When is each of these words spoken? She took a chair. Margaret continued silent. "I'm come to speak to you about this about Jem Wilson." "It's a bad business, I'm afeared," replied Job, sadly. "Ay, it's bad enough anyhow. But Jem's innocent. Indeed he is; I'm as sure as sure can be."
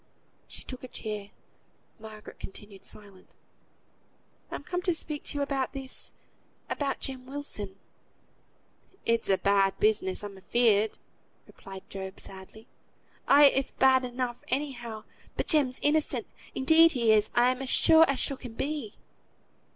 She 0.47 0.63
took 0.63 0.83
a 0.83 0.87
chair. 0.87 1.29
Margaret 1.99 2.39
continued 2.39 2.83
silent. 2.83 3.35
"I'm 4.49 4.63
come 4.63 4.81
to 4.81 4.95
speak 4.95 5.23
to 5.25 5.35
you 5.37 5.43
about 5.43 5.73
this 5.73 6.15
about 6.71 6.99
Jem 7.01 7.27
Wilson." 7.27 7.75
"It's 9.05 9.29
a 9.29 9.37
bad 9.37 9.77
business, 9.77 10.23
I'm 10.23 10.39
afeared," 10.39 10.97
replied 11.45 11.87
Job, 11.87 12.19
sadly. 12.19 12.65
"Ay, 13.27 13.51
it's 13.53 13.69
bad 13.69 14.03
enough 14.03 14.37
anyhow. 14.47 15.03
But 15.37 15.45
Jem's 15.45 15.79
innocent. 15.83 16.25
Indeed 16.55 16.93
he 16.93 17.11
is; 17.11 17.29
I'm 17.35 17.61
as 17.61 17.69
sure 17.69 18.03
as 18.07 18.17
sure 18.19 18.37
can 18.37 18.53
be." 18.53 18.95